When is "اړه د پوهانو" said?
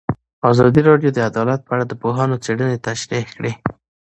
1.75-2.41